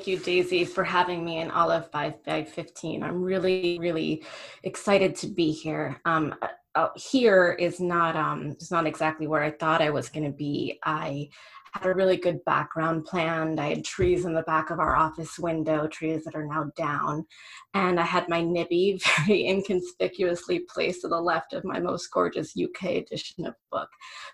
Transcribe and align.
Thank 0.00 0.08
you, 0.08 0.18
Daisy, 0.18 0.64
for 0.64 0.82
having 0.82 1.22
me 1.22 1.40
in 1.40 1.50
Olive 1.50 1.90
by 1.90 2.14
Bag 2.24 2.48
15. 2.48 3.02
I'm 3.02 3.22
really, 3.22 3.76
really 3.78 4.24
excited 4.62 5.14
to 5.16 5.26
be 5.26 5.52
here. 5.52 6.00
Um, 6.06 6.34
uh, 6.74 6.88
here 6.96 7.52
is 7.58 7.80
not 7.80 8.16
um, 8.16 8.56
is 8.58 8.70
not 8.70 8.86
exactly 8.86 9.26
where 9.26 9.42
I 9.42 9.50
thought 9.50 9.82
I 9.82 9.90
was 9.90 10.08
going 10.08 10.24
to 10.24 10.34
be. 10.34 10.78
I 10.82 11.28
had 11.72 11.86
a 11.86 11.94
really 11.94 12.16
good 12.16 12.44
background 12.44 13.04
planned. 13.04 13.60
I 13.60 13.68
had 13.68 13.84
trees 13.84 14.24
in 14.24 14.34
the 14.34 14.42
back 14.42 14.70
of 14.70 14.80
our 14.80 14.96
office 14.96 15.38
window, 15.38 15.86
trees 15.86 16.24
that 16.24 16.34
are 16.34 16.46
now 16.46 16.70
down. 16.76 17.26
And 17.74 18.00
I 18.00 18.04
had 18.04 18.28
my 18.28 18.42
Nibbie 18.42 19.00
very 19.26 19.46
inconspicuously 19.46 20.60
placed 20.60 21.02
to 21.02 21.08
the 21.08 21.20
left 21.20 21.52
of 21.52 21.64
my 21.64 21.78
most 21.78 22.08
gorgeous 22.08 22.54
UK 22.56 22.96
edition 22.96 23.46
of 23.46 23.54
book. 23.70 23.88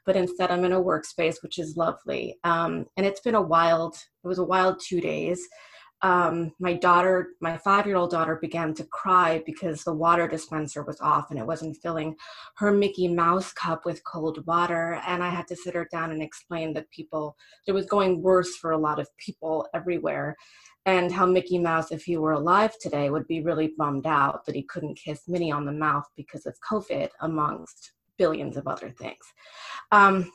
But 0.05 0.17
instead, 0.17 0.51
I'm 0.51 0.65
in 0.65 0.73
a 0.73 0.83
workspace, 0.83 1.43
which 1.43 1.59
is 1.59 1.77
lovely. 1.77 2.37
Um, 2.45 2.87
and 2.97 3.07
it's 3.07 3.21
been 3.21 3.35
a 3.35 3.43
wild, 3.43 3.97
it 3.97 4.29
was 4.29 4.39
a 4.39 4.45
wild 4.45 4.81
two 4.81 5.01
days 5.01 5.47
um, 6.03 6.53
my 6.59 6.75
daughter, 6.75 7.31
my 7.41 7.57
five 7.57 7.87
year 7.87 7.97
old 7.97 8.11
daughter, 8.11 8.39
began 8.41 8.75
to 8.75 8.85
cry 8.85 9.43
because 9.47 9.83
the 9.83 9.95
water 9.95 10.29
dispenser 10.29 10.83
was 10.83 11.01
off 11.01 11.31
and 11.31 11.39
it 11.39 11.47
wasn't 11.47 11.77
filling 11.79 12.17
her 12.57 12.71
Mickey 12.71 13.09
Mouse 13.09 13.53
cup 13.53 13.87
with 13.87 14.05
cold 14.05 14.47
water. 14.47 15.01
And 15.07 15.23
I 15.23 15.31
had 15.31 15.49
to 15.49 15.57
sit 15.57 15.75
her 15.75 15.89
down 15.91 16.11
and 16.11 16.23
explain 16.23 16.75
that 16.75 16.91
people, 16.91 17.37
it 17.67 17.73
was 17.73 17.87
going 17.87 18.23
worse 18.23 18.57
for 18.57 18.73
a 18.73 18.79
lot 18.79 18.99
of 18.99 19.09
people 19.19 19.67
everywhere. 19.75 20.37
And 20.85 21.11
how 21.11 21.27
Mickey 21.27 21.59
Mouse, 21.59 21.91
if 21.91 22.05
he 22.05 22.17
were 22.17 22.33
alive 22.33 22.75
today, 22.81 23.11
would 23.11 23.27
be 23.27 23.43
really 23.43 23.73
bummed 23.77 24.07
out 24.07 24.45
that 24.47 24.55
he 24.55 24.63
couldn't 24.63 25.01
kiss 25.03 25.23
Minnie 25.27 25.51
on 25.51 25.65
the 25.65 25.73
mouth 25.73 26.05
because 26.17 26.47
of 26.47 26.55
COVID, 26.71 27.09
amongst 27.21 27.93
billions 28.19 28.57
of 28.57 28.69
other 28.69 28.91
things. 28.91 29.25
Um, 29.91 30.31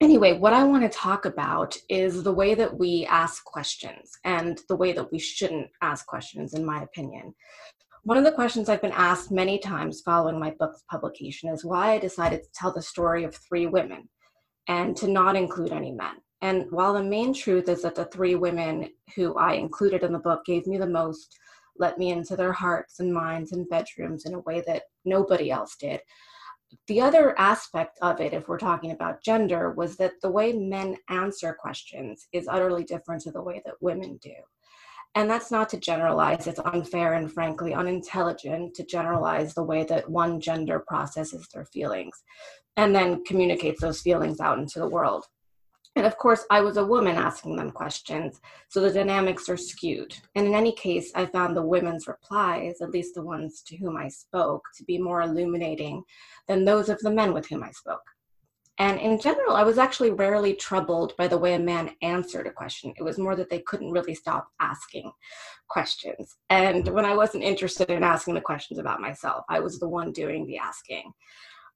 anyway, 0.00 0.38
what 0.38 0.52
I 0.52 0.64
want 0.64 0.84
to 0.84 0.98
talk 0.98 1.24
about 1.24 1.76
is 1.88 2.22
the 2.22 2.32
way 2.32 2.54
that 2.54 2.78
we 2.78 3.06
ask 3.06 3.44
questions 3.44 4.12
and 4.24 4.60
the 4.68 4.76
way 4.76 4.92
that 4.92 5.10
we 5.12 5.18
shouldn't 5.18 5.70
ask 5.82 6.06
questions, 6.06 6.54
in 6.54 6.64
my 6.64 6.82
opinion. 6.82 7.34
One 8.04 8.16
of 8.16 8.24
the 8.24 8.32
questions 8.32 8.68
I've 8.68 8.82
been 8.82 8.92
asked 8.92 9.30
many 9.30 9.58
times 9.58 10.00
following 10.00 10.38
my 10.38 10.54
book's 10.58 10.82
publication 10.90 11.50
is 11.50 11.64
why 11.64 11.92
I 11.92 11.98
decided 11.98 12.42
to 12.42 12.48
tell 12.54 12.72
the 12.72 12.82
story 12.82 13.24
of 13.24 13.34
three 13.34 13.66
women 13.66 14.08
and 14.68 14.96
to 14.96 15.08
not 15.08 15.36
include 15.36 15.72
any 15.72 15.92
men. 15.92 16.14
And 16.40 16.66
while 16.70 16.94
the 16.94 17.02
main 17.02 17.34
truth 17.34 17.68
is 17.68 17.82
that 17.82 17.96
the 17.96 18.04
three 18.06 18.36
women 18.36 18.90
who 19.16 19.34
I 19.34 19.54
included 19.54 20.04
in 20.04 20.12
the 20.12 20.20
book 20.20 20.44
gave 20.44 20.66
me 20.66 20.78
the 20.78 20.86
most, 20.86 21.36
let 21.76 21.98
me 21.98 22.10
into 22.10 22.36
their 22.36 22.52
hearts 22.52 23.00
and 23.00 23.12
minds 23.12 23.52
and 23.52 23.68
bedrooms 23.68 24.24
in 24.24 24.34
a 24.34 24.40
way 24.40 24.62
that 24.66 24.84
nobody 25.04 25.50
else 25.50 25.76
did, 25.78 26.00
the 26.86 27.00
other 27.00 27.38
aspect 27.38 27.98
of 28.02 28.20
it, 28.20 28.32
if 28.32 28.48
we're 28.48 28.58
talking 28.58 28.92
about 28.92 29.22
gender, 29.22 29.72
was 29.72 29.96
that 29.96 30.12
the 30.22 30.30
way 30.30 30.52
men 30.52 30.96
answer 31.08 31.56
questions 31.58 32.28
is 32.32 32.48
utterly 32.48 32.84
different 32.84 33.22
to 33.22 33.30
the 33.30 33.42
way 33.42 33.62
that 33.64 33.74
women 33.80 34.18
do. 34.22 34.34
And 35.14 35.28
that's 35.28 35.50
not 35.50 35.68
to 35.70 35.78
generalize, 35.78 36.46
it's 36.46 36.60
unfair 36.60 37.14
and 37.14 37.32
frankly 37.32 37.74
unintelligent 37.74 38.74
to 38.74 38.84
generalize 38.84 39.54
the 39.54 39.64
way 39.64 39.84
that 39.84 40.10
one 40.10 40.40
gender 40.40 40.84
processes 40.86 41.48
their 41.52 41.64
feelings 41.64 42.22
and 42.76 42.94
then 42.94 43.24
communicates 43.24 43.80
those 43.80 44.00
feelings 44.00 44.38
out 44.38 44.58
into 44.58 44.78
the 44.78 44.88
world. 44.88 45.24
And 45.98 46.06
of 46.06 46.16
course, 46.16 46.46
I 46.48 46.60
was 46.60 46.76
a 46.76 46.86
woman 46.86 47.16
asking 47.16 47.56
them 47.56 47.72
questions, 47.72 48.40
so 48.68 48.80
the 48.80 48.92
dynamics 48.92 49.48
are 49.48 49.56
skewed. 49.56 50.14
And 50.36 50.46
in 50.46 50.54
any 50.54 50.70
case, 50.70 51.10
I 51.16 51.26
found 51.26 51.56
the 51.56 51.66
women's 51.66 52.06
replies, 52.06 52.80
at 52.80 52.92
least 52.92 53.16
the 53.16 53.22
ones 53.24 53.62
to 53.62 53.76
whom 53.76 53.96
I 53.96 54.06
spoke, 54.06 54.62
to 54.76 54.84
be 54.84 54.96
more 54.96 55.22
illuminating 55.22 56.04
than 56.46 56.64
those 56.64 56.88
of 56.88 57.00
the 57.00 57.10
men 57.10 57.32
with 57.32 57.48
whom 57.48 57.64
I 57.64 57.72
spoke. 57.72 58.04
And 58.78 59.00
in 59.00 59.20
general, 59.20 59.56
I 59.56 59.64
was 59.64 59.76
actually 59.76 60.12
rarely 60.12 60.54
troubled 60.54 61.16
by 61.16 61.26
the 61.26 61.36
way 61.36 61.54
a 61.54 61.58
man 61.58 61.90
answered 62.00 62.46
a 62.46 62.52
question. 62.52 62.94
It 62.96 63.02
was 63.02 63.18
more 63.18 63.34
that 63.34 63.50
they 63.50 63.58
couldn't 63.62 63.90
really 63.90 64.14
stop 64.14 64.46
asking 64.60 65.10
questions. 65.68 66.36
And 66.48 66.86
when 66.90 67.06
I 67.06 67.16
wasn't 67.16 67.42
interested 67.42 67.90
in 67.90 68.04
asking 68.04 68.34
the 68.34 68.40
questions 68.40 68.78
about 68.78 69.00
myself, 69.00 69.44
I 69.48 69.58
was 69.58 69.80
the 69.80 69.88
one 69.88 70.12
doing 70.12 70.46
the 70.46 70.58
asking. 70.58 71.12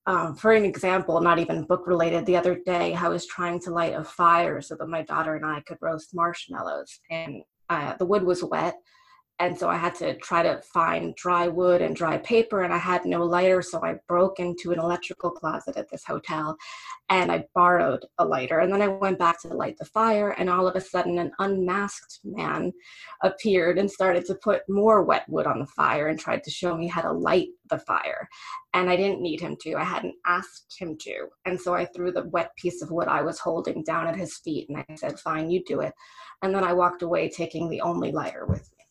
Um, 0.06 0.34
for 0.34 0.52
an 0.52 0.64
example, 0.64 1.20
not 1.20 1.38
even 1.38 1.64
book 1.64 1.86
related, 1.86 2.26
the 2.26 2.36
other 2.36 2.58
day 2.66 2.94
I 2.94 3.08
was 3.08 3.26
trying 3.26 3.60
to 3.60 3.70
light 3.70 3.94
a 3.94 4.02
fire 4.02 4.60
so 4.60 4.74
that 4.76 4.88
my 4.88 5.02
daughter 5.02 5.36
and 5.36 5.46
I 5.46 5.60
could 5.60 5.78
roast 5.80 6.14
marshmallows, 6.14 6.98
and 7.10 7.42
uh, 7.70 7.94
the 7.96 8.06
wood 8.06 8.24
was 8.24 8.42
wet 8.42 8.74
and 9.42 9.58
so 9.58 9.68
I 9.68 9.76
had 9.76 9.96
to 9.96 10.14
try 10.18 10.44
to 10.44 10.62
find 10.62 11.16
dry 11.16 11.48
wood 11.48 11.82
and 11.82 11.96
dry 11.96 12.16
paper, 12.18 12.62
and 12.62 12.72
I 12.72 12.78
had 12.78 13.04
no 13.04 13.24
lighter, 13.24 13.60
so 13.60 13.82
I 13.82 13.96
broke 14.06 14.38
into 14.38 14.70
an 14.70 14.78
electrical 14.78 15.32
closet 15.32 15.76
at 15.76 15.90
this 15.90 16.04
hotel 16.04 16.56
and 17.08 17.32
I 17.32 17.44
borrowed 17.52 18.06
a 18.18 18.24
lighter. 18.24 18.60
And 18.60 18.72
then 18.72 18.80
I 18.80 18.86
went 18.86 19.18
back 19.18 19.42
to 19.42 19.48
light 19.48 19.76
the 19.78 19.84
fire, 19.84 20.30
and 20.30 20.48
all 20.48 20.68
of 20.68 20.76
a 20.76 20.80
sudden, 20.80 21.18
an 21.18 21.32
unmasked 21.40 22.20
man 22.22 22.72
appeared 23.24 23.78
and 23.78 23.90
started 23.90 24.24
to 24.26 24.36
put 24.36 24.62
more 24.68 25.02
wet 25.02 25.28
wood 25.28 25.48
on 25.48 25.58
the 25.58 25.66
fire 25.66 26.06
and 26.06 26.20
tried 26.20 26.44
to 26.44 26.50
show 26.50 26.76
me 26.76 26.86
how 26.86 27.02
to 27.02 27.12
light 27.12 27.48
the 27.68 27.80
fire. 27.80 28.28
And 28.74 28.88
I 28.88 28.94
didn't 28.94 29.22
need 29.22 29.40
him 29.40 29.56
to, 29.62 29.74
I 29.74 29.84
hadn't 29.84 30.14
asked 30.24 30.76
him 30.78 30.96
to. 31.00 31.26
And 31.46 31.60
so 31.60 31.74
I 31.74 31.84
threw 31.84 32.12
the 32.12 32.28
wet 32.28 32.54
piece 32.54 32.80
of 32.80 32.92
wood 32.92 33.08
I 33.08 33.22
was 33.22 33.40
holding 33.40 33.82
down 33.82 34.06
at 34.06 34.16
his 34.16 34.36
feet, 34.36 34.68
and 34.68 34.78
I 34.78 34.94
said, 34.94 35.18
Fine, 35.18 35.50
you 35.50 35.64
do 35.64 35.80
it. 35.80 35.92
And 36.42 36.54
then 36.54 36.62
I 36.62 36.72
walked 36.72 37.02
away, 37.02 37.28
taking 37.28 37.68
the 37.68 37.80
only 37.80 38.12
lighter 38.12 38.46
with 38.46 38.70
me. 38.78 38.81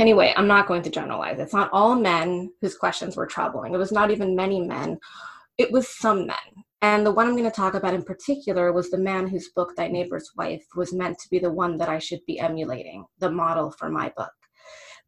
Anyway, 0.00 0.32
I'm 0.34 0.48
not 0.48 0.66
going 0.66 0.80
to 0.84 0.90
generalize. 0.90 1.38
It's 1.38 1.52
not 1.52 1.68
all 1.74 1.94
men 1.94 2.50
whose 2.62 2.74
questions 2.74 3.18
were 3.18 3.26
troubling. 3.26 3.74
It 3.74 3.76
was 3.76 3.92
not 3.92 4.10
even 4.10 4.34
many 4.34 4.58
men. 4.58 4.98
It 5.58 5.70
was 5.70 5.88
some 5.88 6.26
men. 6.26 6.64
And 6.80 7.04
the 7.04 7.10
one 7.10 7.26
I'm 7.26 7.36
going 7.36 7.44
to 7.44 7.50
talk 7.50 7.74
about 7.74 7.92
in 7.92 8.02
particular 8.02 8.72
was 8.72 8.88
the 8.88 8.96
man 8.96 9.28
whose 9.28 9.50
book, 9.54 9.76
Thy 9.76 9.88
Neighbor's 9.88 10.30
Wife, 10.38 10.64
was 10.74 10.94
meant 10.94 11.18
to 11.18 11.28
be 11.28 11.38
the 11.38 11.52
one 11.52 11.76
that 11.76 11.90
I 11.90 11.98
should 11.98 12.24
be 12.26 12.40
emulating, 12.40 13.04
the 13.18 13.30
model 13.30 13.70
for 13.72 13.90
my 13.90 14.10
book. 14.16 14.32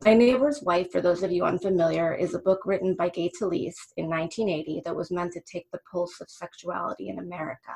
Thy 0.02 0.12
Neighbor's 0.12 0.60
Wife, 0.62 0.92
for 0.92 1.00
those 1.00 1.22
of 1.22 1.32
you 1.32 1.44
unfamiliar, 1.44 2.12
is 2.12 2.34
a 2.34 2.40
book 2.40 2.66
written 2.66 2.94
by 2.94 3.08
Gay 3.08 3.30
Talese 3.30 3.94
in 3.96 4.10
1980 4.10 4.82
that 4.84 4.94
was 4.94 5.10
meant 5.10 5.32
to 5.32 5.40
take 5.50 5.70
the 5.72 5.80
pulse 5.90 6.20
of 6.20 6.28
sexuality 6.28 7.08
in 7.08 7.18
America. 7.18 7.72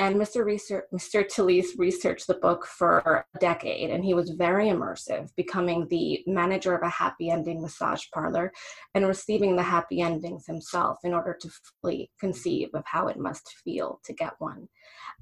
And 0.00 0.14
Mr. 0.14 0.44
Research, 0.44 0.84
Mr. 0.94 1.26
Talese 1.26 1.76
researched 1.76 2.28
the 2.28 2.34
book 2.34 2.64
for 2.66 2.98
a 3.34 3.38
decade, 3.40 3.90
and 3.90 4.04
he 4.04 4.14
was 4.14 4.30
very 4.30 4.66
immersive, 4.66 5.28
becoming 5.36 5.88
the 5.88 6.22
manager 6.24 6.72
of 6.72 6.82
a 6.82 6.88
happy 6.88 7.30
ending 7.30 7.60
massage 7.60 8.04
parlor 8.14 8.52
and 8.94 9.08
receiving 9.08 9.56
the 9.56 9.62
happy 9.62 10.00
endings 10.00 10.46
himself 10.46 10.98
in 11.02 11.12
order 11.12 11.36
to 11.40 11.50
fully 11.82 12.12
conceive 12.20 12.68
of 12.74 12.84
how 12.86 13.08
it 13.08 13.18
must 13.18 13.56
feel 13.64 14.00
to 14.04 14.12
get 14.12 14.34
one. 14.38 14.68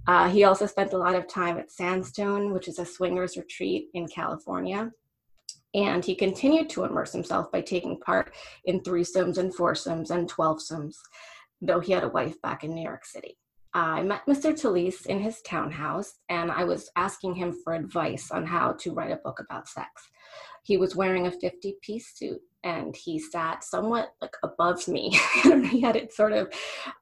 Uh, 0.07 0.29
he 0.29 0.45
also 0.45 0.67
spent 0.67 0.93
a 0.93 0.99
lot 0.99 1.15
of 1.15 1.27
time 1.27 1.57
at 1.57 1.73
Sandstone, 1.73 2.53
which 2.53 2.69
is 2.69 2.79
a 2.79 2.85
swingers 2.85 3.39
retreat 3.39 3.89
in 3.95 4.07
California. 4.07 4.91
And 5.75 6.05
he 6.05 6.15
continued 6.15 6.69
to 6.71 6.85
immerse 6.85 7.13
himself 7.13 7.51
by 7.51 7.63
taking 7.63 7.99
part 8.01 8.35
in 8.67 8.81
threesomes 8.81 9.39
and 9.39 9.55
foursomes 9.55 10.11
and 10.11 10.31
twelvesomes, 10.31 10.97
though 11.63 11.81
he 11.81 11.93
had 11.93 12.05
a 12.05 12.09
wife 12.09 12.41
back 12.43 12.63
in 12.63 12.75
New 12.75 12.83
York 12.83 13.07
City. 13.07 13.39
I 13.77 14.03
met 14.03 14.25
Mr. 14.27 14.59
Talese 14.59 15.05
in 15.05 15.19
his 15.19 15.43
townhouse 15.43 16.15
and 16.31 16.51
I 16.51 16.65
was 16.65 16.89
asking 16.97 17.35
him 17.35 17.55
for 17.63 17.75
advice 17.75 18.31
on 18.31 18.47
how 18.47 18.73
to 18.73 18.93
write 18.95 19.13
a 19.13 19.17
book 19.17 19.39
about 19.39 19.69
sex. 19.69 19.91
He 20.63 20.79
was 20.79 20.97
wearing 20.97 21.27
a 21.27 21.31
50 21.31 21.77
piece 21.83 22.17
suit 22.17 22.41
and 22.65 22.97
he 22.97 23.19
sat 23.19 23.65
somewhat 23.65 24.15
like 24.23 24.35
above 24.43 24.89
me. 24.89 25.11
he 25.71 25.83
had 25.83 25.95
it 25.95 26.15
sort 26.15 26.33
of, 26.33 26.51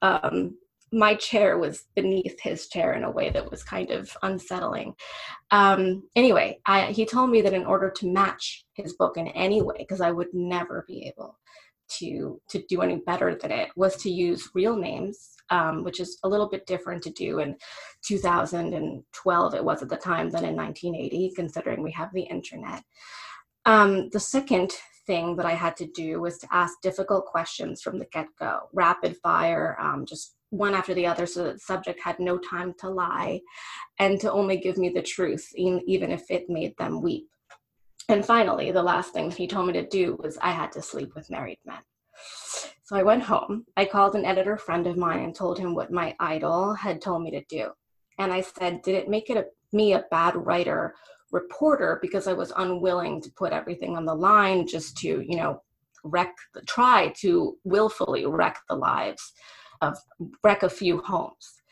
um, 0.03 0.59
my 0.93 1.15
chair 1.15 1.59
was 1.59 1.85
beneath 1.95 2.41
his 2.41 2.67
chair 2.67 2.95
in 2.95 3.05
a 3.05 3.11
way 3.11 3.31
that 3.31 3.49
was 3.49 3.63
kind 3.63 3.93
of 3.93 4.11
unsettling. 4.25 4.95
Um, 5.53 6.03
anyway, 6.17 6.59
I, 6.67 6.87
he 6.87 7.07
told 7.07 7.31
me 7.31 7.41
that 7.43 7.55
in 7.55 7.67
order 7.67 7.89
to 7.89 8.13
match 8.13 8.65
his 8.75 8.95
book 8.95 9.17
in 9.17 9.29
any 9.29 9.63
way, 9.63 9.77
because 9.79 10.01
I 10.01 10.11
would 10.11 10.29
never 10.33 10.85
be 10.89 11.07
able 11.07 11.39
to 11.99 12.41
to 12.49 12.63
do 12.69 12.83
any 12.83 12.97
better 13.07 13.37
than 13.41 13.51
it 13.51 13.71
was 13.77 13.97
to 13.97 14.11
use 14.11 14.51
real 14.55 14.77
names 14.77 15.35
um, 15.51 15.85
which 15.85 16.01
is 16.01 16.19
a 16.25 16.29
little 16.29 16.49
bit 16.49 16.67
different 16.67 17.03
to 17.03 17.11
do 17.11 17.39
in 17.41 17.57
2012 18.07 19.55
it 19.55 19.65
was 19.65 19.83
at 19.83 19.89
the 19.89 19.97
time 19.97 20.31
than 20.31 20.45
in 20.45 20.57
1980 20.57 21.33
considering 21.35 21.83
we 21.83 21.93
have 21.93 22.13
the 22.13 22.23
internet. 22.23 22.83
Um, 23.67 24.09
the 24.11 24.21
second 24.21 24.73
thing 25.07 25.37
that 25.37 25.45
i 25.45 25.53
had 25.53 25.77
to 25.77 25.87
do 25.89 26.19
was 26.21 26.39
to 26.39 26.47
ask 26.51 26.81
difficult 26.83 27.27
questions 27.27 27.83
from 27.83 27.99
the 27.99 28.07
get-go. 28.07 28.61
Rapid 28.73 29.17
fire 29.19 29.77
um, 29.81 30.07
just 30.07 30.35
one 30.51 30.75
after 30.75 30.95
the 30.95 31.07
other 31.07 31.27
so 31.27 31.45
that 31.45 31.55
the 31.55 31.59
subject 31.59 32.01
had 32.01 32.19
no 32.19 32.39
time 32.39 32.73
to 32.79 32.89
lie 32.89 33.41
and 33.99 34.21
to 34.21 34.33
only 34.33 34.57
give 34.57 34.79
me 34.79 34.89
the 34.89 35.03
truth 35.03 35.47
even 35.57 36.11
if 36.11 36.31
it 36.31 36.49
made 36.49 36.75
them 36.79 37.03
weep 37.03 37.29
and 38.09 38.25
finally, 38.25 38.71
the 38.71 38.83
last 38.83 39.13
thing 39.13 39.31
he 39.31 39.47
told 39.47 39.67
me 39.67 39.73
to 39.75 39.87
do 39.87 40.19
was 40.23 40.37
I 40.39 40.51
had 40.51 40.73
to 40.73 40.83
sleep 40.83 41.15
with 41.15 41.31
married 41.31 41.59
men. 41.65 41.79
So 42.85 42.97
I 42.97 43.03
went 43.03 43.23
home. 43.23 43.65
I 43.79 43.87
called 43.87 44.15
an 44.15 44.27
editor 44.27 44.59
friend 44.59 44.87
of 44.87 44.99
mine 44.99 45.21
and 45.21 45.35
told 45.35 45.59
him 45.59 45.75
what 45.75 45.91
my 45.91 46.15
idol 46.21 46.75
had 46.75 47.01
told 47.01 47.23
me 47.23 47.31
to 47.31 47.43
do. 47.49 47.71
And 48.19 48.31
I 48.31 48.43
said, 48.43 48.83
Did 48.83 48.95
it 48.95 49.09
make 49.09 49.31
it 49.31 49.39
a, 49.39 49.47
me 49.75 49.95
a 49.95 50.05
bad 50.11 50.37
writer, 50.37 50.95
reporter, 51.33 51.99
because 52.03 52.29
I 52.29 52.35
was 52.35 52.53
unwilling 52.57 53.23
to 53.23 53.31
put 53.31 53.53
everything 53.53 53.97
on 53.97 54.05
the 54.05 54.15
line 54.15 54.67
just 54.67 54.99
to, 54.99 55.25
you 55.27 55.37
know, 55.37 55.63
wreck, 56.05 56.35
try 56.67 57.13
to 57.21 57.57
willfully 57.65 58.27
wreck 58.27 58.59
the 58.69 58.77
lives 58.77 59.33
of, 59.81 59.97
wreck 60.43 60.63
a 60.63 60.69
few 60.69 60.99
homes? 60.99 61.63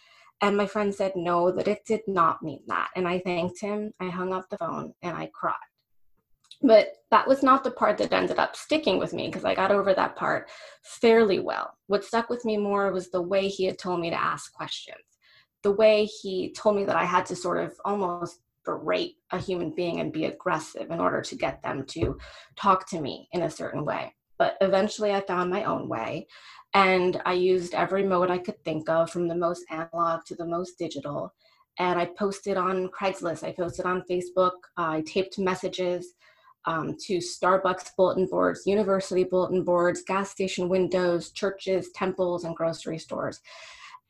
And 0.41 0.57
my 0.57 0.67
friend 0.67 0.95
said, 0.95 1.13
no, 1.15 1.53
that 1.53 1.69
it 1.69 1.85
did 1.87 2.01
not 2.09 2.43
mean 2.43 2.63
that. 2.67 2.89
And 2.97 3.07
I 3.07 3.21
thanked 3.21 3.61
him. 3.61 3.93
I 4.01 4.09
hung 4.09 4.33
up 4.33 4.49
the 4.49 4.59
phone 4.59 4.93
and 5.03 5.17
I 5.17 5.31
cried. 5.33 5.55
But 6.63 6.95
that 7.11 7.27
was 7.27 7.43
not 7.43 7.65
the 7.65 7.73
part 7.73 7.99
that 7.99 8.13
ended 8.13 8.39
up 8.39 8.55
sticking 8.55 8.99
with 8.99 9.13
me 9.13 9.27
because 9.27 9.45
I 9.45 9.55
got 9.55 9.73
over 9.73 9.95
that 9.95 10.17
part 10.17 10.49
fairly 10.83 11.41
well. 11.41 11.77
What 11.89 12.05
stuck 12.05 12.31
with 12.31 12.45
me 12.45 12.57
more 12.57 12.93
was 12.93 13.11
the 13.11 13.23
way 13.23 13.49
he 13.49 13.65
had 13.65 13.79
told 13.79 14.01
me 14.01 14.11
to 14.11 14.21
ask 14.21 14.53
questions, 14.53 15.03
the 15.63 15.73
way 15.73 16.05
he 16.05 16.53
told 16.53 16.77
me 16.77 16.85
that 16.85 16.97
I 16.97 17.05
had 17.05 17.27
to 17.27 17.37
sort 17.37 17.59
of 17.59 17.75
almost 17.85 18.41
berate 18.65 19.17
a 19.33 19.39
human 19.39 19.71
being 19.71 19.99
and 19.99 20.13
be 20.13 20.27
aggressive 20.27 20.91
in 20.91 21.01
order 21.01 21.21
to 21.21 21.35
get 21.35 21.63
them 21.63 21.85
to 21.87 22.17
talk 22.57 22.89
to 22.91 23.01
me 23.01 23.29
in 23.33 23.43
a 23.43 23.51
certain 23.51 23.85
way. 23.85 24.15
But 24.39 24.57
eventually 24.61 25.13
I 25.13 25.21
found 25.21 25.51
my 25.51 25.65
own 25.65 25.89
way 25.89 26.27
and 26.75 27.21
I 27.27 27.35
used 27.35 27.75
every 27.75 28.05
mode 28.05 28.31
I 28.31 28.39
could 28.39 28.63
think 28.65 28.89
of 28.89 29.11
from 29.11 29.29
the 29.29 29.35
most 29.35 29.65
analog 29.71 30.25
to 30.27 30.35
the 30.35 30.47
most 30.47 30.79
digital. 30.79 31.35
And 31.79 31.99
I 31.99 32.07
posted 32.07 32.57
on 32.57 32.89
Craigslist, 32.89 33.45
I 33.45 33.53
posted 33.53 33.85
on 33.85 34.05
Facebook, 34.09 34.53
I 34.77 35.03
taped 35.03 35.39
messages 35.39 36.15
um, 36.67 36.97
to 37.07 37.19
Starbucks 37.19 37.91
bulletin 37.97 38.27
boards, 38.27 38.67
university 38.67 39.25
bulletin 39.25 39.65
boards, 39.65 40.03
gas 40.07 40.31
station 40.31 40.69
windows, 40.69 41.31
churches, 41.31 41.91
temples, 41.95 42.45
and 42.45 42.57
grocery 42.57 42.99
stores. 42.99 43.41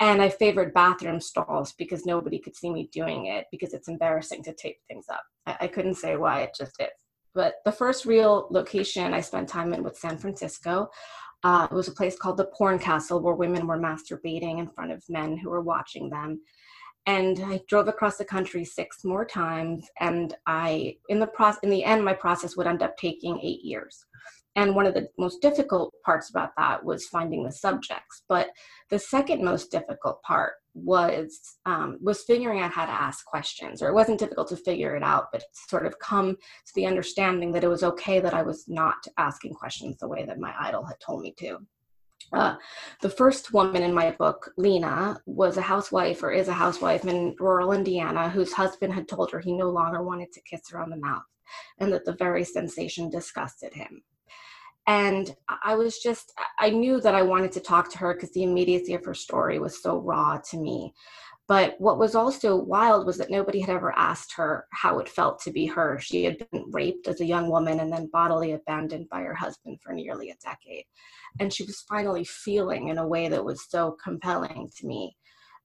And 0.01 0.21
I 0.21 0.31
favored 0.31 0.75
bathroom 0.75 1.21
stalls 1.21 1.73
because 1.73 2.05
nobody 2.05 2.39
could 2.39 2.57
see 2.57 2.71
me 2.71 2.89
doing 2.93 3.27
it 3.27 3.47
because 3.53 3.73
it's 3.73 3.89
embarrassing 3.89 4.43
to 4.45 4.55
tape 4.55 4.79
things 4.89 5.07
up. 5.09 5.23
I, 5.47 5.57
I 5.61 5.67
couldn't 5.69 5.95
say 5.95 6.17
why, 6.17 6.43
it 6.43 6.57
just 6.59 6.81
is. 6.81 6.89
But 7.35 7.55
the 7.65 7.73
first 7.73 8.05
real 8.05 8.49
location 8.51 9.15
I 9.15 9.21
spent 9.21 9.49
time 9.49 9.73
in 9.73 9.83
was 9.83 10.01
San 10.01 10.19
Francisco. 10.19 10.91
Uh, 11.45 11.67
it 11.71 11.75
was 11.75 11.89
a 11.89 11.93
place 11.93 12.17
called 12.17 12.37
the 12.37 12.51
Porn 12.57 12.79
Castle 12.79 13.21
where 13.21 13.35
women 13.35 13.67
were 13.67 13.79
masturbating 13.79 14.59
in 14.59 14.69
front 14.69 14.93
of 14.93 15.03
men 15.09 15.37
who 15.37 15.51
were 15.51 15.63
watching 15.63 16.09
them. 16.09 16.41
And 17.07 17.41
I 17.45 17.61
drove 17.69 17.89
across 17.89 18.17
the 18.17 18.25
country 18.25 18.65
six 18.65 19.05
more 19.05 19.25
times, 19.25 19.89
and 19.99 20.35
I, 20.47 20.97
in 21.09 21.19
the 21.19 21.27
process, 21.27 21.61
in 21.65 21.71
the 21.71 21.85
end, 21.85 22.05
my 22.05 22.13
process 22.13 22.57
would 22.57 22.69
end 22.69 22.83
up 22.83 22.97
taking 22.97 23.41
eight 23.41 23.65
years. 23.65 24.05
And 24.55 24.75
one 24.75 24.87
of 24.87 24.95
the 24.95 25.09
most 25.19 25.41
difficult 25.41 25.95
parts 26.05 26.29
about 26.31 26.51
that 26.59 26.85
was 26.85 27.07
finding 27.07 27.43
the 27.43 27.53
subjects. 27.53 28.23
But 28.29 28.51
the 28.91 28.99
second 28.99 29.43
most 29.43 29.71
difficult 29.71 30.23
part 30.23 30.53
was 30.75 31.57
um, 31.67 31.99
was 32.03 32.25
figuring 32.25 32.61
out 32.61 32.73
how 32.73 32.85
to 32.85 32.93
ask 32.93 33.25
questions. 33.25 33.83
Or 33.83 33.89
it 33.89 33.95
wasn't 33.95 34.19
difficult 34.19 34.49
to 34.49 34.57
figure 34.57 34.95
it 34.95 35.03
out, 35.03 35.29
but 35.33 35.45
sort 35.69 35.87
of 35.87 35.99
come 35.99 36.37
to 36.37 36.73
the 36.75 36.87
understanding 36.87 37.51
that 37.53 37.65
it 37.65 37.69
was 37.69 37.83
okay 37.83 38.21
that 38.21 38.35
I 38.35 38.43
was 38.43 38.65
not 38.69 38.97
asking 39.17 39.55
questions 39.55 39.97
the 39.99 40.09
way 40.09 40.25
that 40.27 40.39
my 40.39 40.55
idol 40.61 40.85
had 40.85 41.01
told 41.01 41.23
me 41.23 41.35
to. 41.39 41.59
Uh, 42.33 42.57
the 43.03 43.11
first 43.11 43.53
woman 43.53 43.83
in 43.83 43.93
my 43.93 44.11
book, 44.13 44.51
Lena, 44.57 45.21
was 45.27 45.57
a 45.57 45.63
housewife 45.63 46.23
or 46.23 46.31
is 46.31 46.49
a 46.49 46.53
housewife 46.53 47.05
in 47.05 47.37
rural 47.39 47.73
Indiana 47.73 48.31
whose 48.31 48.53
husband 48.53 48.93
had 48.93 49.07
told 49.07 49.31
her 49.31 49.39
he 49.39 49.53
no 49.53 49.69
longer 49.69 50.03
wanted 50.03 50.33
to 50.33 50.41
kiss 50.43 50.63
her 50.71 50.81
on 50.81 50.89
the 50.89 50.97
mouth 50.97 51.23
and 51.79 51.93
that 51.93 52.05
the 52.05 52.15
very 52.15 52.45
sensation 52.45 53.11
disgusted 53.11 53.75
him. 53.75 54.03
And 54.89 55.37
i 55.63 55.77
was 55.77 55.99
just 55.99 56.33
i 56.59 56.69
knew 56.69 57.01
that 57.01 57.15
i 57.15 57.23
wanted 57.23 57.53
to 57.53 57.61
talk 57.61 57.89
to 57.91 57.99
her 57.99 58.15
because 58.15 58.33
the 58.33 58.43
immediacy 58.43 58.95
of 58.95 59.05
her 59.05 59.15
story 59.15 59.61
was 59.61 59.81
so 59.81 59.99
raw 59.99 60.39
to 60.51 60.57
me. 60.57 60.93
But 61.47 61.75
what 61.79 61.99
was 61.99 62.15
also 62.15 62.57
wild 62.57 63.07
was 63.07 63.19
that 63.19 63.31
nobody 63.31 63.61
had 63.61 63.71
ever 63.71 63.93
asked 63.93 64.33
her 64.37 64.67
how 64.73 64.99
it 65.01 65.09
felt 65.09 65.41
to 65.43 65.53
be 65.53 65.67
her. 65.67 65.99
She 66.01 66.25
had 66.25 66.39
been 66.51 66.65
raped 66.71 67.09
as 67.09 67.21
a 67.21 67.27
young 67.27 67.49
woman 67.51 67.81
and 67.81 67.93
then 67.93 68.11
bodily 68.13 68.53
abandoned 68.53 69.09
by 69.09 69.23
her 69.23 69.35
husband 69.35 69.79
for 69.83 69.93
nearly 69.93 70.31
a 70.31 70.37
decade 70.43 70.85
and 71.41 71.53
she 71.53 71.65
was 71.65 71.85
finally 71.89 72.25
feeling 72.25 72.89
in 72.89 72.99
a 72.99 73.07
way 73.07 73.29
that 73.29 73.45
was 73.45 73.67
so 73.69 73.97
compelling 74.03 74.69
to 74.77 74.87
me 74.87 75.17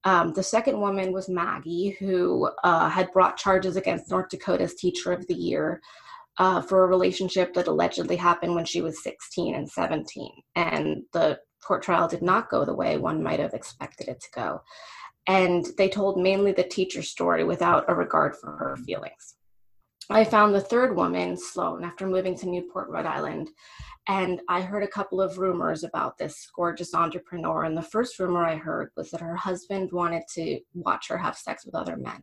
um, 0.04 0.32
the 0.32 0.42
second 0.42 0.80
woman 0.80 1.12
was 1.12 1.28
maggie 1.28 1.96
who 1.98 2.50
uh, 2.64 2.88
had 2.88 3.12
brought 3.12 3.36
charges 3.36 3.76
against 3.76 4.10
north 4.10 4.28
dakota's 4.28 4.74
teacher 4.74 5.12
of 5.12 5.26
the 5.26 5.34
year 5.34 5.80
uh, 6.38 6.62
for 6.62 6.84
a 6.84 6.88
relationship 6.88 7.52
that 7.54 7.66
allegedly 7.66 8.16
happened 8.16 8.54
when 8.54 8.64
she 8.64 8.80
was 8.80 9.02
16 9.02 9.54
and 9.54 9.68
17. 9.68 10.30
And 10.54 11.02
the 11.12 11.40
court 11.62 11.82
trial 11.82 12.08
did 12.08 12.22
not 12.22 12.48
go 12.48 12.64
the 12.64 12.74
way 12.74 12.96
one 12.96 13.22
might 13.22 13.40
have 13.40 13.54
expected 13.54 14.08
it 14.08 14.20
to 14.20 14.28
go. 14.34 14.62
And 15.26 15.66
they 15.76 15.88
told 15.88 16.20
mainly 16.20 16.52
the 16.52 16.62
teacher's 16.62 17.10
story 17.10 17.44
without 17.44 17.84
a 17.88 17.94
regard 17.94 18.36
for 18.36 18.52
her 18.52 18.76
feelings. 18.76 19.34
I 20.10 20.24
found 20.24 20.54
the 20.54 20.60
third 20.60 20.96
woman, 20.96 21.36
Sloane, 21.36 21.84
after 21.84 22.06
moving 22.06 22.34
to 22.38 22.48
Newport, 22.48 22.88
Rhode 22.88 23.04
Island. 23.04 23.50
And 24.08 24.40
I 24.48 24.62
heard 24.62 24.82
a 24.82 24.88
couple 24.88 25.20
of 25.20 25.36
rumors 25.36 25.84
about 25.84 26.16
this 26.16 26.48
gorgeous 26.54 26.94
entrepreneur. 26.94 27.64
And 27.64 27.76
the 27.76 27.82
first 27.82 28.18
rumor 28.18 28.42
I 28.46 28.56
heard 28.56 28.90
was 28.96 29.10
that 29.10 29.20
her 29.20 29.36
husband 29.36 29.92
wanted 29.92 30.22
to 30.34 30.60
watch 30.72 31.08
her 31.08 31.18
have 31.18 31.36
sex 31.36 31.66
with 31.66 31.74
other 31.74 31.98
men. 31.98 32.22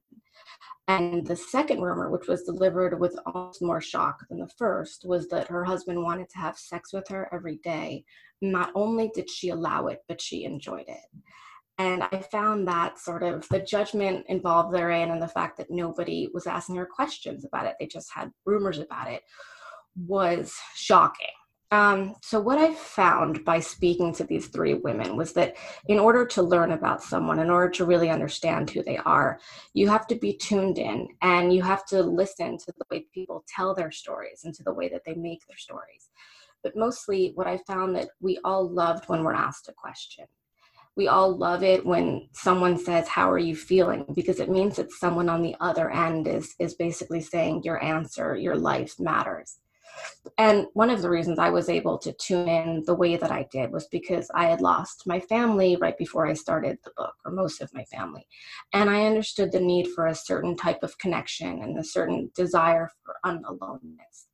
And 0.87 1.25
the 1.27 1.35
second 1.35 1.81
rumor, 1.81 2.09
which 2.09 2.27
was 2.27 2.43
delivered 2.43 2.99
with 2.99 3.17
almost 3.27 3.61
more 3.61 3.81
shock 3.81 4.17
than 4.29 4.39
the 4.39 4.49
first, 4.57 5.05
was 5.05 5.27
that 5.29 5.47
her 5.47 5.63
husband 5.63 6.01
wanted 6.01 6.29
to 6.29 6.39
have 6.39 6.57
sex 6.57 6.91
with 6.91 7.07
her 7.09 7.29
every 7.31 7.57
day. 7.57 8.03
Not 8.41 8.71
only 8.73 9.11
did 9.13 9.29
she 9.29 9.49
allow 9.49 9.87
it, 9.87 10.03
but 10.07 10.21
she 10.21 10.43
enjoyed 10.43 10.87
it. 10.87 11.21
And 11.77 12.03
I 12.03 12.19
found 12.19 12.67
that 12.67 12.99
sort 12.99 13.21
of 13.21 13.47
the 13.49 13.59
judgment 13.59 14.25
involved 14.29 14.73
therein 14.73 15.11
and 15.11 15.21
the 15.21 15.27
fact 15.27 15.57
that 15.57 15.69
nobody 15.69 16.29
was 16.33 16.47
asking 16.47 16.75
her 16.77 16.85
questions 16.85 17.43
about 17.43 17.65
it, 17.65 17.75
they 17.79 17.87
just 17.87 18.09
had 18.13 18.31
rumors 18.45 18.79
about 18.79 19.11
it, 19.11 19.23
was 19.95 20.55
shocking. 20.73 21.27
Um, 21.71 22.15
so, 22.21 22.39
what 22.39 22.59
I 22.59 22.73
found 22.73 23.43
by 23.43 23.59
speaking 23.59 24.13
to 24.13 24.23
these 24.23 24.47
three 24.47 24.75
women 24.75 25.17
was 25.17 25.33
that 25.33 25.55
in 25.87 25.99
order 25.99 26.25
to 26.27 26.43
learn 26.43 26.71
about 26.71 27.01
someone, 27.01 27.39
in 27.39 27.49
order 27.49 27.69
to 27.71 27.85
really 27.85 28.09
understand 28.09 28.69
who 28.69 28.83
they 28.83 28.97
are, 28.97 29.39
you 29.73 29.89
have 29.89 30.05
to 30.07 30.15
be 30.15 30.37
tuned 30.37 30.77
in 30.77 31.07
and 31.21 31.51
you 31.51 31.63
have 31.63 31.85
to 31.87 32.01
listen 32.01 32.57
to 32.59 32.73
the 32.77 32.85
way 32.91 33.07
people 33.13 33.43
tell 33.53 33.73
their 33.73 33.91
stories 33.91 34.41
and 34.45 34.53
to 34.53 34.63
the 34.63 34.73
way 34.73 34.87
that 34.89 35.01
they 35.05 35.15
make 35.15 35.45
their 35.47 35.57
stories. 35.57 36.09
But 36.63 36.77
mostly, 36.77 37.31
what 37.35 37.47
I 37.47 37.57
found 37.65 37.95
that 37.95 38.09
we 38.21 38.39
all 38.43 38.69
loved 38.69 39.09
when 39.09 39.23
we're 39.23 39.33
asked 39.33 39.67
a 39.67 39.73
question. 39.73 40.25
We 40.95 41.07
all 41.07 41.35
love 41.35 41.63
it 41.63 41.85
when 41.85 42.29
someone 42.31 42.77
says, 42.77 43.07
How 43.07 43.29
are 43.29 43.37
you 43.39 43.55
feeling? 43.55 44.05
Because 44.13 44.39
it 44.39 44.49
means 44.49 44.77
that 44.77 44.91
someone 44.91 45.29
on 45.29 45.41
the 45.41 45.55
other 45.59 45.91
end 45.91 46.27
is, 46.27 46.55
is 46.59 46.75
basically 46.75 47.21
saying, 47.21 47.63
Your 47.63 47.83
answer, 47.83 48.35
your 48.35 48.55
life 48.55 48.99
matters 48.99 49.59
and 50.37 50.67
one 50.73 50.89
of 50.89 51.01
the 51.01 51.09
reasons 51.09 51.39
I 51.39 51.49
was 51.49 51.69
able 51.69 51.97
to 51.99 52.13
tune 52.13 52.47
in 52.47 52.83
the 52.85 52.95
way 52.95 53.15
that 53.15 53.31
I 53.31 53.47
did 53.51 53.71
was 53.71 53.87
because 53.87 54.29
I 54.33 54.45
had 54.45 54.61
lost 54.61 55.07
my 55.07 55.19
family 55.19 55.77
right 55.77 55.97
before 55.97 56.27
I 56.27 56.33
started 56.33 56.77
the 56.83 56.91
book, 56.97 57.15
or 57.25 57.31
most 57.31 57.61
of 57.61 57.73
my 57.73 57.83
family. 57.85 58.27
And 58.73 58.89
I 58.89 59.05
understood 59.05 59.51
the 59.51 59.59
need 59.59 59.87
for 59.87 60.07
a 60.07 60.15
certain 60.15 60.55
type 60.55 60.83
of 60.83 60.97
connection 60.97 61.61
and 61.61 61.77
a 61.77 61.83
certain 61.83 62.31
desire 62.35 62.89
for 63.03 63.15
unaloneness. 63.25 64.27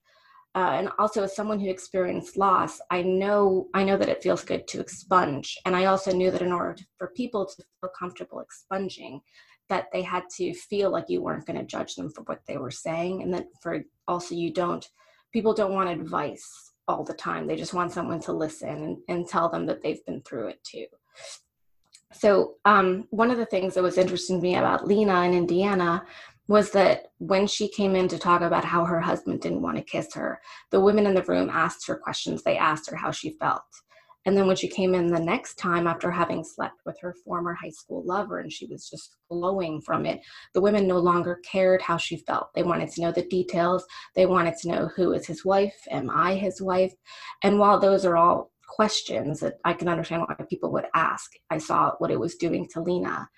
Uh, 0.54 0.72
and 0.74 0.90
also 1.00 1.24
as 1.24 1.34
someone 1.34 1.62
who 1.62 1.70
experienced 1.70 2.36
loss 2.36 2.82
i 2.90 3.02
know 3.02 3.70
i 3.74 3.86
know 3.86 3.96
that 3.96 4.10
it 4.10 4.22
feels 4.22 4.44
good 4.44 4.68
to 4.68 4.82
expunge 4.82 5.58
and 5.66 5.78
i 5.78 5.86
also 5.86 6.12
knew 6.12 6.30
that 6.30 6.42
in 6.42 6.52
order 6.52 6.74
to, 6.74 6.86
for 6.98 7.14
people 7.16 7.46
to 7.46 7.64
feel 7.80 7.90
comfortable 7.98 8.42
expunging 8.42 9.22
that 9.70 9.86
they 9.94 10.02
had 10.02 10.24
to 10.30 10.54
feel 10.54 10.92
like 10.92 11.06
you 11.08 11.22
weren't 11.22 11.46
going 11.46 11.58
to 11.58 11.64
judge 11.64 11.96
them 11.96 12.10
for 12.10 12.24
what 12.24 12.42
they 12.48 12.58
were 12.58 12.70
saying 12.70 13.24
and 13.24 13.34
that 13.34 13.46
for 13.62 13.82
also 14.10 14.36
you 14.36 14.52
don't 14.52 14.90
people 15.32 15.54
don't 15.54 15.74
want 15.74 15.90
advice 15.90 16.72
all 16.88 17.04
the 17.04 17.14
time. 17.14 17.48
They 17.48 17.56
just 17.56 17.74
want 17.74 17.92
someone 17.92 18.20
to 18.22 18.34
listen 18.34 18.70
and, 18.70 18.98
and 19.08 19.28
tell 19.28 19.50
them 19.50 19.66
that 19.68 19.82
they've 19.82 20.06
been 20.06 20.22
through 20.22 20.48
it 20.48 20.64
too. 20.64 20.86
So, 22.14 22.56
um, 22.66 23.08
one 23.10 23.32
of 23.32 23.38
the 23.38 23.46
things 23.46 23.74
that 23.74 23.84
was 23.84 23.98
interesting 23.98 24.38
to 24.38 24.44
me 24.44 24.56
about 24.56 24.86
Lena 24.86 25.22
in 25.22 25.34
Indiana 25.34 26.04
was 26.52 26.72
that 26.72 27.14
when 27.20 27.48
she 27.48 27.70
came 27.70 27.96
in 27.96 28.10
to 28.10 28.20
talk 28.20 28.42
about 28.42 28.66
how 28.66 28.84
her 28.84 29.00
husband 29.00 29.40
didn't 29.40 29.62
want 29.62 29.78
to 29.78 29.84
kiss 29.84 30.14
her, 30.14 30.42
the 30.70 30.82
women 30.82 31.06
in 31.06 31.14
the 31.14 31.24
room 31.24 31.50
asked 31.50 31.88
her 31.88 31.96
questions. 31.96 32.44
They 32.44 32.58
asked 32.58 32.90
her 32.90 32.98
how 32.98 33.12
she 33.12 33.38
felt. 33.40 33.64
And 34.26 34.36
then 34.36 34.48
when 34.48 34.58
she 34.58 34.68
came 34.68 34.94
in 34.94 35.08
the 35.08 35.18
next 35.18 35.56
time 35.56 35.88
after 35.88 36.12
having 36.12 36.44
slept 36.44 36.82
with 36.86 37.00
her 37.00 37.16
former 37.24 37.54
high 37.54 37.70
school 37.70 38.04
lover 38.06 38.40
and 38.40 38.52
she 38.52 38.66
was 38.66 38.90
just 38.90 39.16
glowing 39.30 39.80
from 39.80 40.06
it, 40.06 40.20
the 40.54 40.60
women 40.60 40.88
no 40.88 41.00
longer 41.00 41.40
cared 41.50 41.82
how 41.82 41.96
she 41.96 42.18
felt. 42.18 42.50
They 42.54 42.64
wanted 42.64 42.90
to 42.92 43.02
know 43.02 43.14
the 43.14 43.26
details. 43.30 43.86
They 44.14 44.26
wanted 44.26 44.56
to 44.58 44.68
know 44.68 44.90
who 44.94 45.14
is 45.14 45.26
his 45.26 45.46
wife? 45.46 45.78
Am 45.90 46.10
I 46.10 46.36
his 46.36 46.62
wife? 46.62 46.94
And 47.44 47.60
while 47.60 47.80
those 47.80 48.06
are 48.06 48.18
all 48.18 48.52
questions 48.68 49.40
that 49.40 49.56
I 49.66 49.74
can 49.74 49.88
understand 49.88 50.24
why 50.24 50.36
people 50.50 50.72
would 50.74 50.86
ask, 50.94 51.32
I 51.50 51.58
saw 51.58 51.94
what 52.00 52.12
it 52.12 52.20
was 52.20 52.36
doing 52.36 52.68
to 52.74 52.82
Lena. 52.82 53.30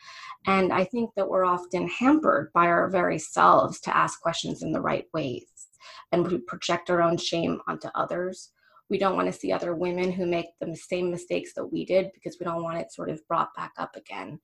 And 0.48 0.74
I 0.74 0.86
think 0.86 1.12
that 1.18 1.30
we're 1.30 1.46
often 1.46 1.88
hampered 1.88 2.52
by 2.54 2.68
our 2.68 2.90
very 2.90 3.20
selves 3.20 3.80
to 3.82 3.98
ask 3.98 4.22
questions 4.22 4.64
in 4.64 4.72
the 4.74 4.82
right 4.82 5.06
ways 5.14 5.46
and 6.12 6.28
we 6.28 6.40
project 6.40 6.90
our 6.90 7.02
own 7.02 7.18
shame 7.18 7.62
onto 7.68 7.90
others 7.96 8.52
we 8.90 9.00
don't 9.00 9.16
want 9.18 9.28
to 9.28 9.34
see 9.34 9.52
other 9.52 9.76
women 9.76 10.12
who 10.12 10.26
make 10.28 10.48
the 10.62 10.76
same 10.76 11.12
mistakes 11.12 11.54
that 11.56 11.66
we 11.68 11.86
did 11.86 12.12
because 12.14 12.38
we 12.40 12.46
don't 12.46 12.64
want 12.64 12.78
it 12.78 12.92
sort 12.94 13.10
of 13.10 13.26
brought 13.28 13.50
back 13.56 13.74
up 13.78 13.96
again 13.96 14.40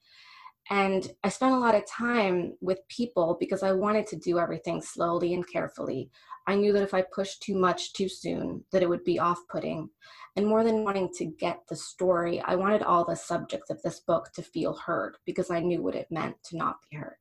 And 0.70 1.12
I 1.24 1.30
spent 1.30 1.54
a 1.54 1.60
lot 1.60 1.76
of 1.76 1.88
time 1.88 2.54
with 2.62 2.80
people 2.90 3.38
because 3.40 3.64
I 3.64 3.74
wanted 3.74 4.08
to 4.08 4.18
do 4.18 4.40
everything 4.40 4.82
slowly 4.82 5.34
and 5.36 5.46
carefully. 5.52 6.12
I 6.48 6.56
knew 6.56 6.74
that 6.74 6.84
if 6.84 6.94
I 6.96 7.04
pushed 7.14 7.44
too 7.44 7.56
much 7.56 7.94
too 7.94 8.10
soon, 8.10 8.66
that 8.72 8.84
it 8.84 8.90
would 8.90 9.04
be 9.04 9.20
off 9.20 9.40
putting. 9.52 9.90
And 10.36 10.48
more 10.48 10.64
than 10.64 10.84
wanting 10.84 11.10
to 11.18 11.26
get 11.26 11.62
the 11.70 11.76
story, 11.76 12.40
I 12.42 12.56
wanted 12.56 12.84
all 12.84 13.04
the 13.04 13.16
subjects 13.16 13.70
of 13.70 13.82
this 13.82 14.00
book 14.00 14.32
to 14.36 14.42
feel 14.42 14.76
heard 14.76 15.18
because 15.26 15.50
I 15.52 15.60
knew 15.60 15.82
what 15.82 15.96
it 15.96 16.08
meant 16.12 16.36
to 16.46 16.58
not 16.58 16.78
be 16.90 16.98
heard. 16.98 17.18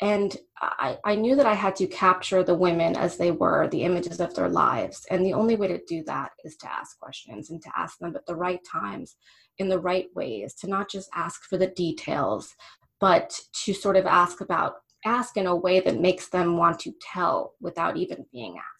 And 0.00 0.36
I, 0.60 0.98
I 1.04 1.14
knew 1.14 1.36
that 1.36 1.46
I 1.46 1.54
had 1.54 1.76
to 1.76 1.86
capture 1.86 2.42
the 2.42 2.54
women 2.54 2.96
as 2.96 3.16
they 3.16 3.30
were, 3.30 3.68
the 3.68 3.84
images 3.84 4.20
of 4.20 4.34
their 4.34 4.48
lives. 4.48 5.06
And 5.10 5.24
the 5.24 5.34
only 5.34 5.54
way 5.54 5.68
to 5.68 5.80
do 5.86 6.02
that 6.04 6.32
is 6.44 6.56
to 6.58 6.72
ask 6.72 6.98
questions 6.98 7.50
and 7.50 7.62
to 7.62 7.70
ask 7.76 7.98
them 7.98 8.14
at 8.16 8.26
the 8.26 8.34
right 8.34 8.60
times, 8.70 9.16
in 9.58 9.68
the 9.68 9.78
right 9.78 10.08
ways, 10.14 10.54
to 10.56 10.66
not 10.68 10.90
just 10.90 11.08
ask 11.14 11.44
for 11.44 11.58
the 11.58 11.68
details, 11.68 12.54
but 13.00 13.38
to 13.64 13.72
sort 13.72 13.96
of 13.96 14.06
ask 14.06 14.40
about, 14.40 14.74
ask 15.04 15.36
in 15.36 15.46
a 15.46 15.54
way 15.54 15.78
that 15.78 16.00
makes 16.00 16.28
them 16.28 16.56
want 16.56 16.80
to 16.80 16.92
tell 17.00 17.54
without 17.60 17.96
even 17.96 18.26
being 18.32 18.56
asked. 18.58 18.73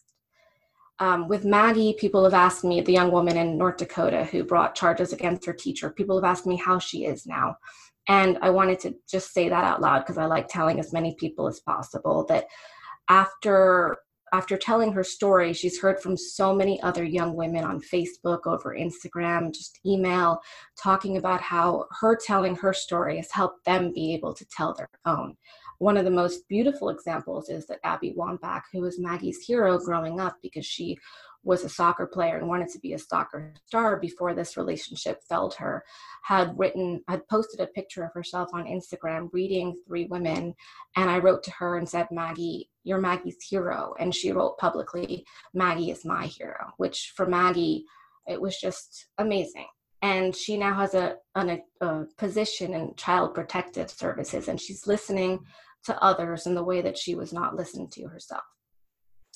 Um, 1.01 1.29
with 1.29 1.45
Maggie, 1.45 1.97
people 1.99 2.23
have 2.25 2.35
asked 2.35 2.65
me, 2.65 2.81
the 2.81 2.93
young 2.93 3.11
woman 3.11 3.37
in 3.37 3.59
North 3.59 3.79
Dakota 3.79 4.25
who 4.25 4.45
brought 4.45 4.77
charges 4.77 5.13
against 5.13 5.45
her 5.45 5.53
teacher, 5.53 5.91
people 5.91 6.17
have 6.17 6.31
asked 6.31 6.47
me 6.47 6.57
how 6.57 6.79
she 6.79 7.05
is 7.05 7.27
now. 7.27 7.57
And 8.09 8.39
I 8.43 8.51
wanted 8.51 8.79
to 8.81 8.95
just 9.09 9.33
say 9.33 9.49
that 9.49 9.65
out 9.65 9.81
loud 9.81 10.01
because 10.01 10.19
I 10.19 10.27
like 10.27 10.47
telling 10.49 10.79
as 10.79 10.93
many 10.93 11.17
people 11.19 11.49
as 11.49 11.61
possible 11.61 12.25
that 12.29 12.47
after 13.09 13.99
after 14.35 14.57
telling 14.57 14.91
her 14.93 15.05
story, 15.05 15.53
she's 15.53 15.81
heard 15.81 16.01
from 16.01 16.17
so 16.17 16.53
many 16.53 16.83
other 16.83 17.05
young 17.05 17.37
women 17.37 17.63
on 17.63 17.81
Facebook, 17.81 18.41
over 18.47 18.77
Instagram, 18.77 19.55
just 19.55 19.79
email, 19.87 20.41
talking 20.77 21.17
about 21.19 21.41
how 21.41 21.85
her 22.01 22.17
telling 22.17 22.57
her 22.57 22.73
story 22.73 23.17
has 23.19 23.31
helped 23.31 23.65
them 23.65 23.93
be 23.95 24.13
able 24.13 24.35
to 24.35 24.45
tell 24.47 24.75
their 24.75 24.89
own. 25.07 25.37
One 25.79 25.97
of 25.97 26.05
the 26.05 26.11
most 26.11 26.49
beautiful 26.49 26.91
examples 26.91 27.49
is 27.49 27.67
that 27.67 27.81
Abby 27.85 28.15
Wambach, 28.17 28.63
who 28.73 28.81
was 28.81 28.99
Maggie's 28.99 29.41
hero 29.41 29.79
growing 29.79 30.21
up 30.21 30.37
because 30.43 30.67
she 30.67 30.99
was 31.45 31.63
a 31.63 31.69
soccer 31.69 32.07
player 32.07 32.39
and 32.39 32.49
wanted 32.49 32.71
to 32.71 32.79
be 32.79 32.95
a 32.95 32.99
soccer 32.99 33.53
star 33.67 33.99
before 33.99 34.35
this 34.35 34.57
relationship 34.57 35.23
felled 35.29 35.55
her, 35.55 35.85
had 36.23 36.59
written, 36.59 37.03
had 37.07 37.27
posted 37.29 37.61
a 37.61 37.67
picture 37.67 38.03
of 38.03 38.13
herself 38.15 38.49
on 38.55 38.65
Instagram 38.65 39.29
reading 39.33 39.77
three 39.87 40.07
women. 40.07 40.55
And 40.97 41.11
I 41.11 41.19
wrote 41.19 41.43
to 41.45 41.51
her 41.53 41.77
and 41.77 41.89
said, 41.89 42.09
Maggie, 42.11 42.71
you're 42.83 43.01
Maggie's 43.01 43.43
hero. 43.43 43.95
And 43.99 44.15
she 44.15 44.33
wrote 44.33 44.59
publicly, 44.59 45.27
Maggie 45.53 45.91
is 45.91 46.05
my 46.05 46.27
hero, 46.27 46.73
which 46.79 47.13
for 47.15 47.27
Maggie, 47.27 47.85
it 48.27 48.41
was 48.41 48.59
just 48.59 49.07
amazing. 49.19 49.67
And 50.13 50.37
she 50.37 50.59
now 50.59 50.75
has 50.83 50.93
a, 50.95 51.17
a, 51.35 51.59
a 51.81 52.05
position 52.19 52.75
in 52.75 52.95
child 52.97 53.29
protective 53.33 53.91
services, 53.91 54.49
and 54.49 54.61
she's 54.61 54.87
listening 54.87 55.33
to 55.87 55.93
others 56.11 56.47
in 56.47 56.55
the 56.55 56.69
way 56.71 56.83
that 56.83 56.99
she 57.03 57.15
was 57.15 57.33
not 57.33 57.57
listened 57.57 57.91
to 57.93 58.03
herself. 58.09 58.45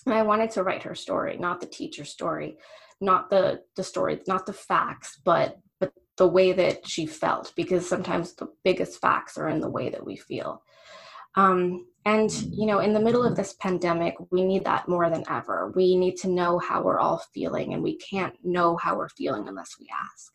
And 0.05 0.15
I 0.15 0.23
wanted 0.31 0.51
to 0.53 0.63
write 0.63 0.83
her 0.83 0.95
story, 0.95 1.39
not 1.39 1.61
the 1.61 1.67
teacher's 1.79 2.11
story, 2.11 2.59
not 3.01 3.31
the 3.31 3.45
the 3.77 3.83
story, 3.93 4.21
not 4.27 4.45
the 4.45 4.53
facts, 4.53 5.11
but 5.25 5.57
but 5.81 5.93
the 6.19 6.33
way 6.39 6.53
that 6.53 6.87
she 6.93 7.07
felt, 7.07 7.47
because 7.57 7.89
sometimes 7.89 8.35
the 8.35 8.49
biggest 8.63 9.01
facts 9.01 9.39
are 9.39 9.49
in 9.49 9.61
the 9.61 9.75
way 9.79 9.89
that 9.89 10.05
we 10.05 10.17
feel. 10.17 10.51
Um, 11.35 11.87
and 12.09 12.33
you 12.33 12.65
know, 12.65 12.79
in 12.79 12.95
the 12.95 13.01
middle 13.01 13.23
of 13.23 13.37
this 13.37 13.53
pandemic, 13.61 14.15
we 14.31 14.43
need 14.43 14.65
that 14.65 14.89
more 14.89 15.11
than 15.11 15.25
ever. 15.29 15.73
We 15.77 15.95
need 15.95 16.17
to 16.19 16.29
know 16.29 16.59
how 16.59 16.81
we're 16.83 16.99
all 16.99 17.23
feeling, 17.35 17.75
and 17.75 17.83
we 17.83 17.99
can't 17.99 18.35
know 18.43 18.79
how 18.79 18.97
we're 18.97 19.11
feeling 19.11 19.47
unless 19.47 19.77
we 19.79 19.87
ask. 19.93 20.33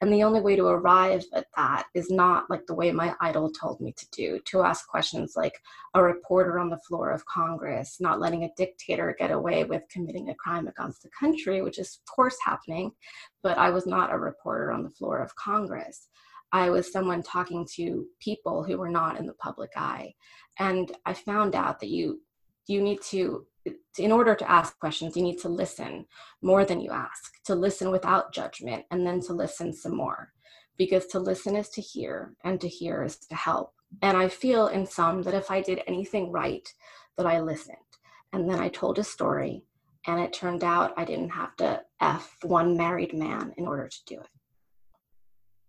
And 0.00 0.12
the 0.12 0.22
only 0.22 0.40
way 0.40 0.54
to 0.54 0.66
arrive 0.66 1.24
at 1.34 1.46
that 1.56 1.86
is 1.92 2.08
not 2.08 2.48
like 2.48 2.64
the 2.66 2.74
way 2.74 2.92
my 2.92 3.16
idol 3.20 3.50
told 3.50 3.80
me 3.80 3.92
to 3.96 4.06
do, 4.12 4.38
to 4.44 4.62
ask 4.62 4.86
questions 4.86 5.32
like 5.34 5.58
a 5.94 6.00
reporter 6.00 6.56
on 6.60 6.70
the 6.70 6.78
floor 6.86 7.10
of 7.10 7.26
Congress, 7.26 7.96
not 7.98 8.20
letting 8.20 8.44
a 8.44 8.54
dictator 8.56 9.16
get 9.18 9.32
away 9.32 9.64
with 9.64 9.82
committing 9.90 10.28
a 10.30 10.36
crime 10.36 10.68
against 10.68 11.02
the 11.02 11.10
country, 11.18 11.62
which 11.62 11.80
is, 11.80 11.98
of 12.00 12.14
course, 12.14 12.36
happening. 12.44 12.92
But 13.42 13.58
I 13.58 13.70
was 13.70 13.86
not 13.86 14.12
a 14.12 14.18
reporter 14.18 14.70
on 14.70 14.84
the 14.84 14.90
floor 14.90 15.18
of 15.18 15.34
Congress. 15.34 16.06
I 16.52 16.70
was 16.70 16.92
someone 16.92 17.22
talking 17.22 17.66
to 17.74 18.06
people 18.20 18.62
who 18.62 18.78
were 18.78 18.88
not 18.88 19.18
in 19.18 19.26
the 19.26 19.34
public 19.34 19.70
eye. 19.76 20.14
And 20.58 20.90
I 21.04 21.14
found 21.14 21.54
out 21.54 21.80
that 21.80 21.90
you 21.90 22.20
you 22.66 22.82
need 22.82 23.00
to 23.02 23.46
in 23.98 24.12
order 24.12 24.34
to 24.34 24.50
ask 24.50 24.78
questions, 24.78 25.16
you 25.16 25.22
need 25.22 25.38
to 25.38 25.48
listen 25.48 26.06
more 26.42 26.64
than 26.64 26.80
you 26.80 26.90
ask, 26.90 27.42
to 27.44 27.54
listen 27.54 27.90
without 27.90 28.32
judgment, 28.32 28.84
and 28.90 29.06
then 29.06 29.20
to 29.20 29.32
listen 29.32 29.72
some 29.72 29.96
more. 29.96 30.32
Because 30.76 31.06
to 31.08 31.18
listen 31.18 31.56
is 31.56 31.68
to 31.70 31.80
hear, 31.80 32.34
and 32.44 32.60
to 32.60 32.68
hear 32.68 33.02
is 33.02 33.16
to 33.16 33.34
help. 33.34 33.74
And 34.02 34.16
I 34.16 34.28
feel 34.28 34.68
in 34.68 34.86
some 34.86 35.22
that 35.22 35.34
if 35.34 35.50
I 35.50 35.60
did 35.60 35.82
anything 35.86 36.30
right, 36.30 36.66
that 37.16 37.26
I 37.26 37.40
listened. 37.40 37.76
And 38.32 38.48
then 38.48 38.60
I 38.60 38.68
told 38.68 38.98
a 38.98 39.04
story, 39.04 39.64
and 40.06 40.20
it 40.20 40.32
turned 40.32 40.62
out 40.62 40.94
I 40.96 41.04
didn't 41.04 41.30
have 41.30 41.56
to 41.56 41.82
F 42.00 42.36
one 42.42 42.76
married 42.76 43.12
man 43.12 43.52
in 43.56 43.66
order 43.66 43.88
to 43.88 44.04
do 44.06 44.20
it. 44.20 44.28